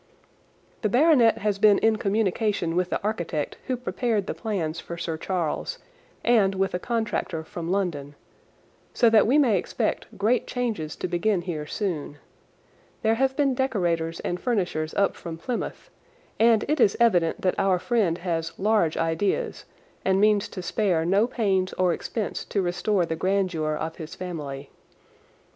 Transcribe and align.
The 0.81 0.89
baronet 0.89 1.37
has 1.37 1.59
been 1.59 1.77
in 1.77 1.97
communication 1.97 2.75
with 2.75 2.89
the 2.89 2.99
architect 3.03 3.57
who 3.67 3.77
prepared 3.77 4.25
the 4.25 4.33
plans 4.33 4.79
for 4.79 4.97
Sir 4.97 5.15
Charles, 5.15 5.77
and 6.23 6.55
with 6.55 6.73
a 6.73 6.79
contractor 6.79 7.43
from 7.43 7.69
London, 7.69 8.15
so 8.95 9.11
that 9.11 9.27
we 9.27 9.37
may 9.37 9.59
expect 9.59 10.07
great 10.17 10.47
changes 10.47 10.95
to 10.95 11.07
begin 11.07 11.43
here 11.43 11.67
soon. 11.67 12.17
There 13.03 13.13
have 13.13 13.35
been 13.37 13.53
decorators 13.53 14.19
and 14.21 14.39
furnishers 14.39 14.95
up 14.95 15.15
from 15.15 15.37
Plymouth, 15.37 15.91
and 16.39 16.65
it 16.67 16.79
is 16.79 16.97
evident 16.99 17.41
that 17.41 17.59
our 17.59 17.77
friend 17.77 18.17
has 18.17 18.57
large 18.57 18.97
ideas 18.97 19.65
and 20.03 20.19
means 20.19 20.47
to 20.49 20.63
spare 20.63 21.05
no 21.05 21.27
pains 21.27 21.73
or 21.73 21.93
expense 21.93 22.43
to 22.45 22.63
restore 22.63 23.05
the 23.05 23.15
grandeur 23.15 23.75
of 23.79 23.97
his 23.97 24.15
family. 24.15 24.71